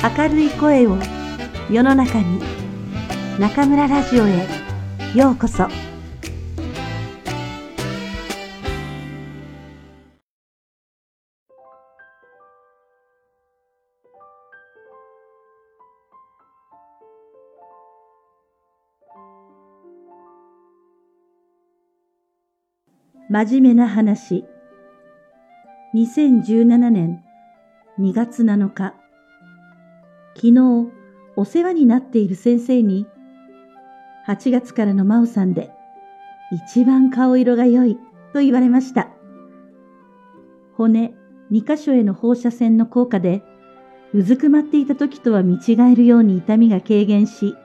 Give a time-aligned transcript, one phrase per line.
[0.00, 0.96] 明るい声を
[1.68, 2.40] 世の中に
[3.40, 4.46] 中村ラジオへ
[5.12, 5.66] ようこそ。
[23.30, 24.44] 真面目な話。
[25.94, 27.22] 2017年
[27.98, 28.97] 2月7日。
[30.40, 30.92] 昨日
[31.34, 33.08] お世話になっている先生に
[34.28, 35.72] 8月からの真央さんで
[36.52, 37.98] 一番顔色が良い
[38.32, 39.08] と言われました。
[40.76, 41.12] 骨
[41.50, 43.42] 2箇所への放射線の効果で
[44.14, 47.56] うずくまっていた時とは見違えるように痛みが軽減し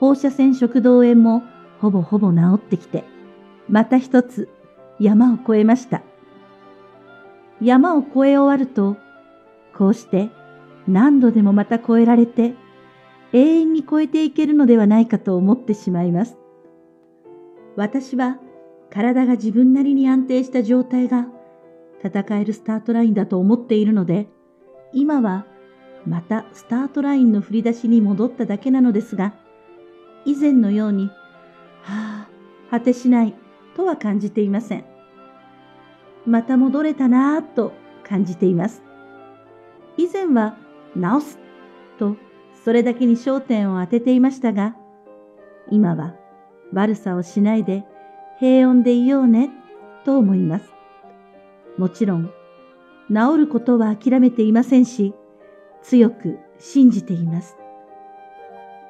[0.00, 1.44] 放射線食道炎も
[1.80, 3.04] ほぼほぼ治ってきて
[3.68, 4.48] また一つ
[4.98, 6.02] 山を越えました。
[7.60, 8.96] 山を越え終わると
[9.72, 10.30] こうして
[10.88, 12.54] 何度でもまた越えられて
[13.32, 16.36] 永遠に越えていけるのではないかと思ってしまいます。
[17.76, 18.38] 私は
[18.90, 21.26] 体が自分なりに安定した状態が
[22.04, 24.28] 戦えるスタートラインだと思っているので、
[24.92, 25.46] 今は
[26.06, 29.34] またスタートラインの振り出しに戻っただけなのですが、
[30.24, 31.06] 以前のように、
[31.82, 32.28] はあ、
[32.70, 33.34] 果てしない
[33.76, 34.84] とは感じていません。
[36.26, 37.72] また戻れたなぁと
[38.04, 38.82] 感じています。
[39.96, 40.56] 以前は
[40.96, 41.38] 直す
[41.98, 42.16] と
[42.64, 44.76] それだけに焦点を当てていましたが、
[45.70, 46.14] 今は
[46.72, 47.84] 悪さをしないで
[48.38, 49.50] 平穏でいようね
[50.04, 50.72] と思います。
[51.78, 52.30] もちろん、
[53.08, 55.14] 治ることは諦めていませんし、
[55.82, 57.56] 強く信じています。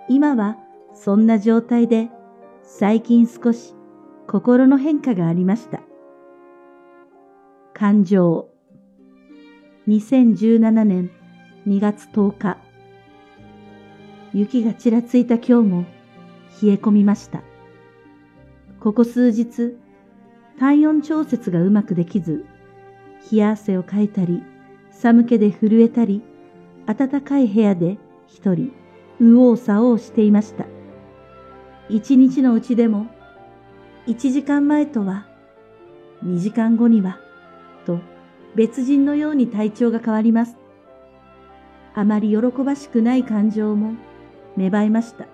[0.08, 0.58] 今は
[0.95, 2.11] そんな状態で
[2.62, 3.75] 最近少し
[4.27, 5.80] 心の変化がありました。
[7.73, 8.48] 感情
[9.89, 11.11] 2017年
[11.66, 12.58] 2月10日
[14.34, 15.84] 雪がちらついた今日も
[16.61, 17.42] 冷え込みました。
[18.80, 19.77] ここ数日
[20.58, 22.45] 体温調節がうまくできず
[23.30, 24.42] 冷や汗をかいたり
[24.90, 26.22] 寒気で震えたり
[26.86, 27.96] 暖かい部屋で
[28.27, 28.72] 一人
[29.20, 30.67] 右往左往していました。
[31.89, 33.06] 一日のうちでも
[34.08, 35.28] 一時間前とは
[36.24, 37.20] 二時間後には
[37.86, 38.01] と
[38.56, 40.56] 別人のように体調が変わります。
[41.95, 43.95] あまり喜ばしくない感情も
[44.57, 45.27] 芽生えました。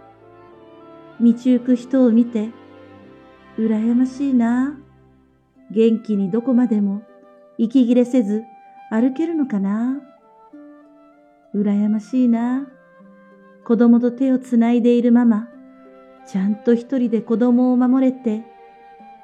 [1.20, 2.50] 道行く人を見て、
[3.56, 4.78] 羨ましいな。
[5.70, 7.02] 元気にどこまでも
[7.58, 8.42] 息切れせず
[8.90, 10.00] 歩けるのかな。
[11.54, 12.66] 羨ましいな。
[13.64, 15.48] 子供と手をつないでいるママ、
[16.26, 18.42] ちゃんと一人で子供を守れて、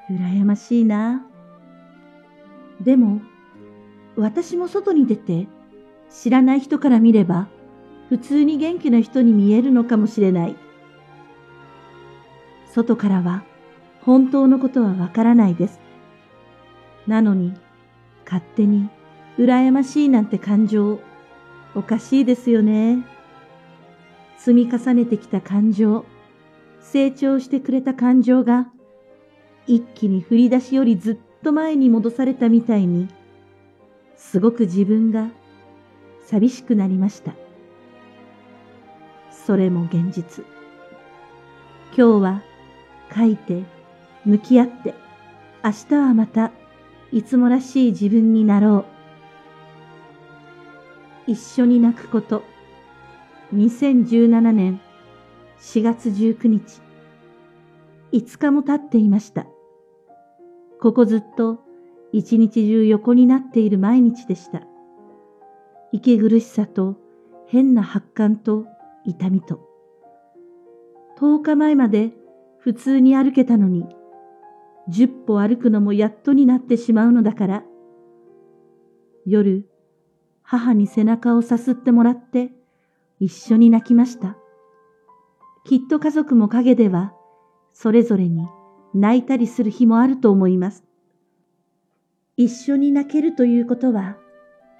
[0.09, 1.25] 羨ましいな。
[2.81, 3.21] でも、
[4.15, 5.47] 私も外に出て、
[6.09, 7.47] 知らない人から見れば、
[8.09, 10.55] 普通に元気な人に見えるのかもしれない。
[12.67, 13.43] 外からは、
[14.01, 15.79] 本当のことはわからないです。
[17.07, 17.53] なのに、
[18.25, 18.89] 勝手に、
[19.37, 20.99] 羨ましいなんて感情、
[21.73, 23.05] おかしいですよね。
[24.37, 26.05] 積み重ねてきた感情、
[26.79, 28.67] 成長してくれた感情が、
[29.67, 33.07] 一気に振り出しよりずっと前に戻されたみたいに、
[34.15, 35.29] すごく自分が
[36.25, 37.33] 寂しくなりました。
[39.31, 40.43] それも現実。
[41.95, 42.41] 今日は
[43.15, 43.63] 書いて、
[44.25, 44.95] 向き合って、
[45.63, 46.51] 明日はまた
[47.11, 48.85] いつもらしい自分になろ
[51.27, 51.31] う。
[51.31, 52.43] 一緒に泣くこと。
[53.53, 54.81] 2017年
[55.59, 56.81] 4月19日。
[58.11, 59.45] 5日も経っていました。
[60.81, 61.59] ここずっと
[62.11, 64.61] 一日中横になっている毎日でした。
[65.95, 66.97] 息苦しさと
[67.47, 68.65] 変な発汗と
[69.05, 69.61] 痛みと。
[71.17, 72.11] 10日前まで
[72.59, 73.85] 普通に歩けたのに、
[74.89, 77.63] 10歩歩くのもやっとになってしまうのだから。
[79.25, 79.69] 夜、
[80.41, 82.51] 母に背中をさすってもらって
[83.21, 84.35] 一緒に泣きました。
[85.63, 87.13] きっと家族も陰では
[87.71, 88.45] それぞれに
[88.93, 90.83] 泣いたりする日もあると思います。
[92.35, 94.17] 一緒に泣けるということは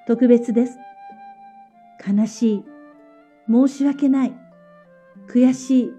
[0.08, 0.78] 特別です。
[2.06, 2.66] 悲しい、
[3.50, 4.34] 申し訳ない、
[5.28, 5.94] 悔しい、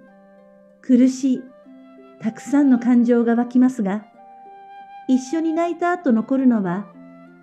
[0.83, 1.43] 苦しい、
[2.21, 4.07] たくさんの感情が湧きますが、
[5.09, 6.87] 一緒に泣いた後残るのは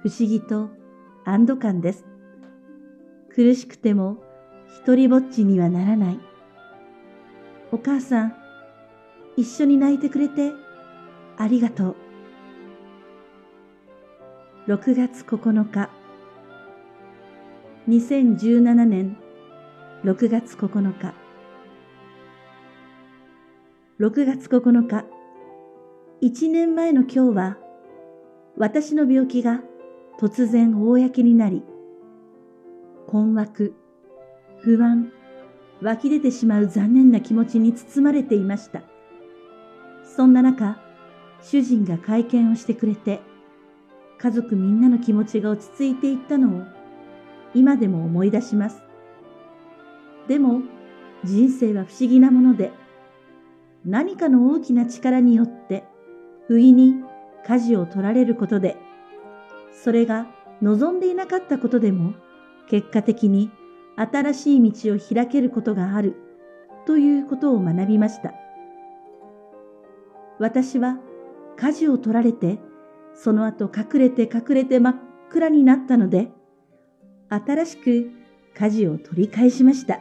[0.01, 0.69] 不思議と
[1.25, 2.05] 安堵感です。
[3.29, 4.17] 苦しくても
[4.67, 6.19] 一人ぼっちにはならない。
[7.71, 8.35] お母さん、
[9.37, 10.51] 一緒に泣いてくれて
[11.37, 11.95] ありがとう。
[14.67, 15.89] 6月9日
[17.89, 19.17] 2017年
[20.05, 21.13] 6月9日
[23.99, 25.05] 6月9日
[26.21, 27.57] 1年前の今日は
[28.57, 29.59] 私の病気が
[30.17, 31.61] 突然公になり
[33.07, 33.75] 困惑、
[34.61, 35.11] 不安、
[35.81, 38.81] 湧き出てしまう残念な気持ちに包まれていました。
[40.05, 40.79] そんな中、
[41.41, 43.19] 主人が会見をしてくれて、
[44.19, 46.82] 家族みんなの気持ちが落ち着いていったのを
[47.53, 48.81] 今でも思い出します。
[50.27, 50.61] でも
[51.23, 52.71] 人生は不思議なもので、
[53.85, 55.83] 何かの大きな力によって
[56.47, 56.95] 不意に
[57.45, 58.77] 舵を取られることで、
[59.71, 60.27] それが
[60.61, 62.13] 望んでいなかったことでも
[62.69, 63.51] 結果的に
[63.95, 66.15] 新しい道を開けることがある
[66.85, 68.33] ということを学びました。
[70.39, 70.97] 私は
[71.57, 72.59] 舵を取られて
[73.13, 74.95] その後隠れて隠れて真っ
[75.29, 76.31] 暗になったので、
[77.33, 78.11] 新しく
[78.55, 79.99] 舵を取り返しました。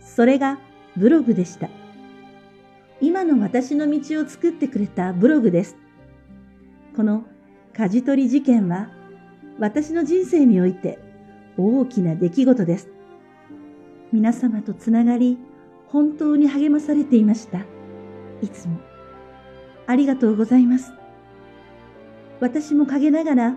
[0.00, 0.58] それが
[0.96, 1.68] ブログでした。
[3.00, 5.76] 今の私の道を作ってくれたブログです。
[6.94, 7.24] この
[7.72, 8.90] 舵取り事件は
[9.58, 10.98] 私の人生において
[11.56, 12.88] 大きな出来事です。
[14.12, 15.38] 皆様とつながり
[15.88, 17.60] 本当に励まされていました。
[18.40, 18.78] いつも
[19.86, 20.92] ありがとうございます。
[22.40, 23.56] 私も陰ながら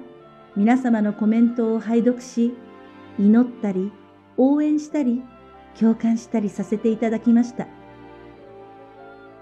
[0.56, 2.54] 皆様のコメントを拝読し、
[3.20, 3.92] 祈ったり、
[4.38, 5.24] 応援したり、
[5.80, 7.68] 共感したりさせていただきました。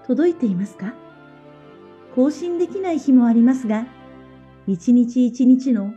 [0.06, 0.94] 届いていますか？
[2.14, 3.86] 更新できない日もありますが、
[4.66, 5.92] 一日一日の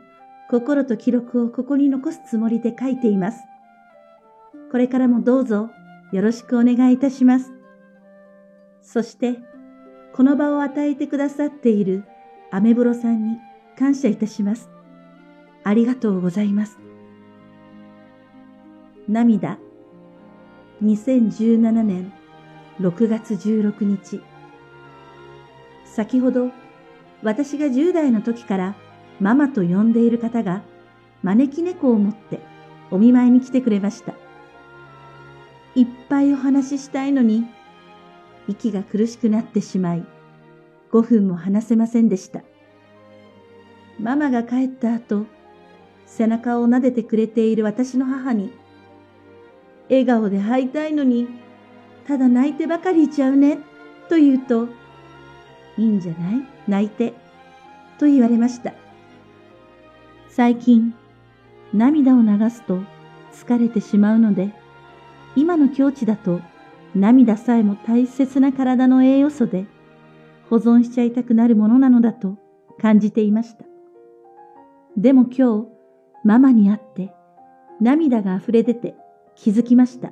[0.50, 3.40] 心と記録をここに残すつもりで書いています。
[4.72, 5.70] これからもどうぞ
[6.12, 7.54] よろしくお願いいたします。
[8.82, 9.38] そして、
[10.14, 12.04] この場を与えてくださっている
[12.52, 13.38] アメブロさんに
[13.78, 14.70] 感謝いたします。
[15.64, 16.78] ありがとうございます。
[19.08, 19.58] 涙
[20.84, 22.12] 2017年
[22.82, 24.22] 6月16日
[25.86, 26.52] 先ほど
[27.24, 28.76] 私が10代の時から
[29.22, 30.62] ママと呼んでいる方が
[31.24, 32.42] 招き猫を持って
[32.92, 34.14] お見舞いに来てくれました。
[35.74, 37.46] いっぱいお話ししたいのに
[38.48, 40.06] 息が苦しくなってしまい
[40.92, 42.42] 5分も話せませんでした。
[44.00, 45.26] ママが帰った後、
[46.06, 48.54] 背中を撫でてくれている私の母に、
[49.90, 51.28] 笑顔で会いたいのに、
[52.08, 53.60] ただ泣いてばかりいちゃうね、
[54.10, 54.68] と言うと、
[55.78, 56.48] いいんじゃない？
[56.68, 57.14] 泣いて、
[58.00, 58.74] と言われました。
[60.30, 60.94] 最近、
[61.74, 62.80] 涙を流すと
[63.34, 64.54] 疲れてしまうので、
[65.36, 66.42] 今の境地だと
[66.96, 69.66] 涙さえも大切な体の栄養素で、
[70.50, 72.38] 保存しちゃいたくなるものなのだと
[72.80, 73.66] 感じていました。
[74.96, 75.68] でも今日、
[76.24, 77.14] ママに会って
[77.80, 78.96] 涙が溢れ出て
[79.38, 80.12] 気づきました。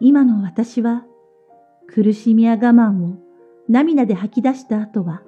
[0.00, 1.04] 今の私は
[1.86, 3.18] 苦しみや我慢を
[3.68, 5.22] 涙で吐き出した後は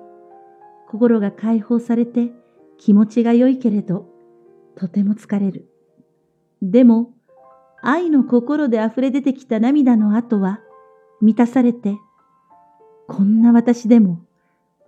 [0.89, 2.33] 心が解放されて
[2.79, 4.07] 気持ちが良いけれど
[4.77, 5.69] とても疲れる。
[6.63, 7.11] でも
[7.83, 10.61] 愛の心で溢れ出てきた涙の後は
[11.21, 11.97] 満たされて
[13.09, 14.25] こんな私でも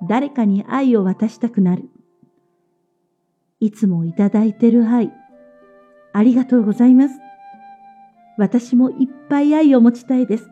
[0.09, 1.85] 誰かに愛を渡したくなる。
[3.61, 5.13] いつもいただいてる愛、
[6.13, 7.24] ありがとうございます。
[8.37, 10.51] 私もいっぱい愛を持ちたいです。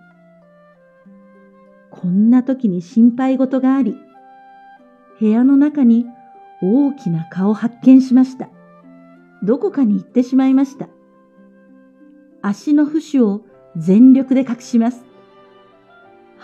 [1.90, 3.96] こんな時に心配事があり、
[5.20, 6.06] 部屋の中に
[6.62, 8.48] 大きな顔を発見しました。
[9.42, 10.88] どこかに行ってしまいました。
[12.40, 13.42] 足の浮腫を
[13.76, 15.04] 全力で隠します。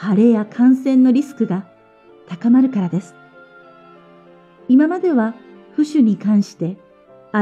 [0.00, 1.68] 腫れや感染のリスクが
[2.28, 3.14] 高まるからです。
[4.68, 5.34] 今までは
[5.76, 6.76] 浮腫に関して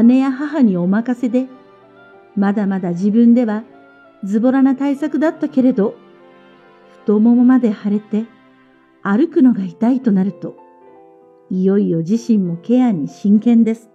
[0.05, 1.47] 姉や母にお任せで、
[2.37, 3.65] まだまだ自分では
[4.27, 5.95] ズボラな対策だったけれど、
[6.91, 8.25] 太ももまで腫れて
[9.03, 10.57] 歩くのが痛いとなると、
[11.49, 13.89] いよいよ自身もケアに真剣です。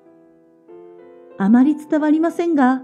[1.38, 2.82] あまり伝わりませんが、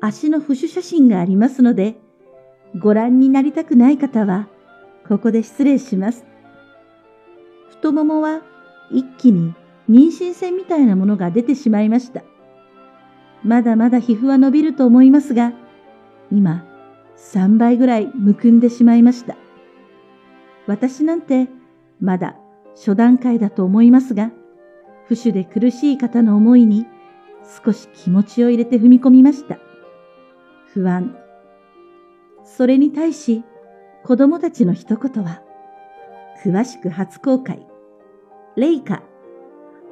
[0.00, 1.98] 足の浮腫写真がありますので、
[2.78, 4.48] ご覧になりたくない方は、
[5.06, 6.24] ここで失礼します。
[7.68, 8.40] 太ももは
[8.90, 9.54] 一気に
[9.90, 12.22] 妊娠線みたいなものが出てしまいました。
[13.44, 15.52] まだまだ皮膚は伸びると思いますが、
[16.32, 16.64] 今
[17.16, 19.36] 3倍ぐらいむくんでしまいました。
[20.66, 21.48] 私なんて
[22.00, 22.36] まだ
[22.74, 24.30] 初段階だと思いますが、
[25.06, 26.86] 不死で苦しい方の思いに
[27.64, 29.58] 少し気持ちを入れて踏み込みました。
[30.74, 31.16] 不安。
[32.44, 33.44] それに対し、
[34.04, 35.42] 子供たちの一言は、
[36.44, 37.66] 詳しく初公開。
[38.56, 39.02] レイカ。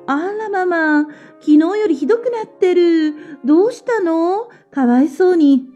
[0.07, 1.07] あらママ、
[1.41, 3.39] 昨日よりひどくなってる。
[3.45, 4.49] どうしたの？
[4.71, 5.69] かわいそうに。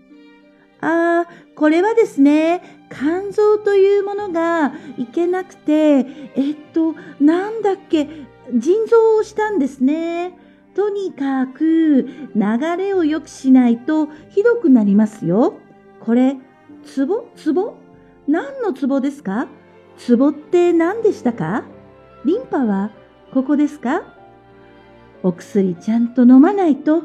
[0.80, 6.06] ああ、これはですね、肝臓というものがいけなくて、
[6.36, 8.08] えっと、なんだっけ、
[8.54, 10.38] 腎臓をしたんですね。
[10.74, 15.54] とにかく流れを良くしないとひどくなりますよ。
[16.00, 16.36] これ、
[16.84, 17.28] ツボ？
[17.34, 17.74] ツボ？
[18.28, 19.48] 何のツボですか？
[19.96, 21.64] ツボって何でしたか？
[22.24, 22.92] リンパは
[23.34, 24.14] ここですか？
[25.24, 27.02] お薬ちゃんと飲まないと。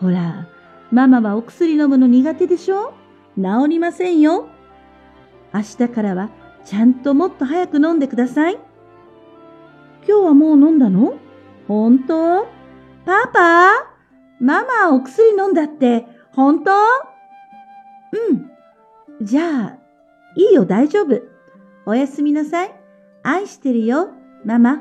[0.00, 0.46] ほら、
[0.92, 2.94] ママはお薬飲むの苦手でしょ？
[3.38, 4.48] 治りませんよ。
[5.54, 6.30] 明日からは
[6.64, 8.58] ちゃんともっと早く飲んでください。
[10.06, 11.14] 今日はもう飲んだの？
[11.68, 12.46] 本当？
[13.06, 13.70] パパ？
[14.40, 16.06] ママお薬飲んだって？
[16.32, 16.72] 本当？
[16.72, 19.24] うん。
[19.24, 19.78] じゃあ、
[20.36, 21.22] いいよ大丈夫。
[21.86, 22.74] おやすみなさい。
[23.22, 24.08] 愛してるよ、
[24.44, 24.80] ママ。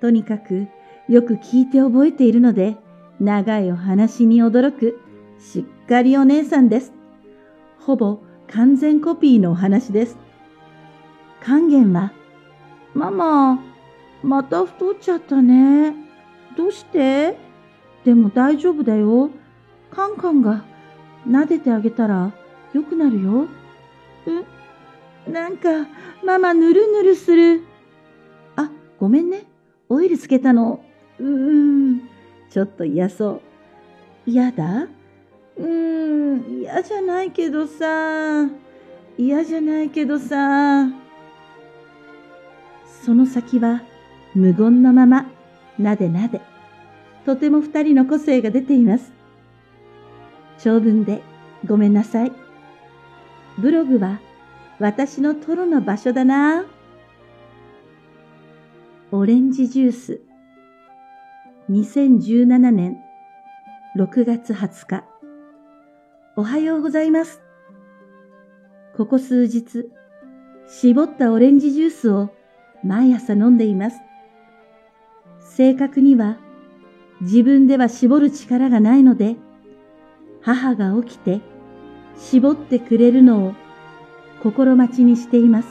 [0.00, 0.66] とにかく、
[1.08, 2.76] よく聞いて覚えているので、
[3.20, 4.98] 長いお話に驚く、
[5.38, 6.92] しっかりお姉さんです。
[7.84, 10.16] ほぼ完全コピーのお話です。
[11.40, 12.12] 還元は、
[12.94, 13.58] ママ、
[14.22, 15.94] また太っちゃったね。
[16.56, 17.36] どうして？
[18.04, 19.30] でも大丈夫だよ。
[19.90, 20.64] カンカンが
[21.26, 22.32] 撫でてあげたら
[22.72, 23.30] 良くなるよ。
[23.42, 23.48] ん
[25.32, 25.68] なんか、
[26.24, 27.62] ママぬるぬるする。
[28.56, 29.46] あ、ごめんね。
[29.88, 30.84] オイルつけたの。
[31.18, 31.26] うー
[31.94, 32.00] ん。
[32.48, 33.40] ちょっと嫌そう。
[34.30, 34.86] 嫌だ？
[35.56, 38.48] うーん、嫌じゃないけどさ。
[39.18, 40.88] 嫌じゃないけどさ。
[43.04, 43.82] その先は
[44.34, 45.30] 無言のまま、
[45.78, 46.40] なでなで。
[47.26, 49.12] とても二人の個性が出ています。
[50.58, 51.22] 長文で
[51.66, 52.32] ごめんなさい。
[53.58, 54.20] ブログは
[54.78, 56.64] 私のトロの場所だな。
[59.10, 60.20] オレンジジュース。
[61.70, 62.98] 2017年
[63.96, 65.11] 6月20日。
[66.34, 67.42] おはようございます。
[68.96, 69.90] ここ数日、
[70.66, 72.30] 絞ったオレンジジュースを
[72.82, 73.98] 毎朝飲んでいます。
[75.40, 76.38] 正確には
[77.20, 79.36] 自分では絞る力がないので、
[80.40, 81.42] 母が起きて
[82.16, 83.54] 絞ってくれるのを
[84.42, 85.68] 心待ちにしています。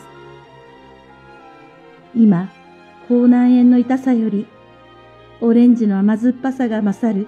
[2.15, 2.51] 今、
[3.07, 4.45] 口内炎の痛さより、
[5.41, 7.27] オレンジの甘酸っぱさが勝る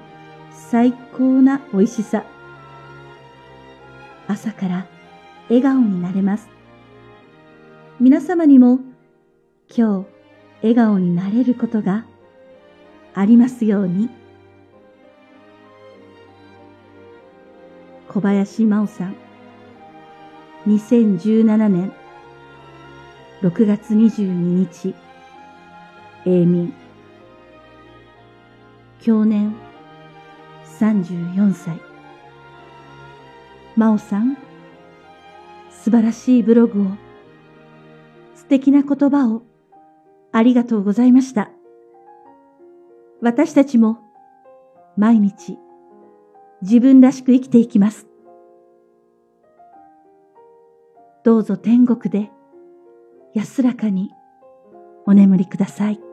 [0.51, 2.25] 最高な美味しさ。
[4.27, 4.87] 朝から
[5.49, 6.47] 笑顔になれます。
[7.99, 8.79] 皆様にも
[9.75, 10.07] 今日
[10.61, 12.05] 笑顔になれることが
[13.13, 14.09] ありますように。
[18.13, 19.15] 小林真央さん
[20.67, 21.91] 2017年
[23.41, 24.93] 6月22日
[26.23, 26.73] 永民
[29.01, 29.55] 去年
[30.79, 31.92] 34歳
[33.75, 34.37] 真央さん
[35.71, 36.85] 素晴らしいブログを
[38.35, 39.43] 素敵な言葉を
[40.31, 41.49] ありがとうございました。
[43.21, 43.99] 私たちも
[44.97, 45.57] 毎日
[46.61, 48.07] 自分らしく生きていきます。
[51.23, 52.31] どうぞ天国で
[53.33, 54.11] 安らかに
[55.05, 56.12] お眠りください。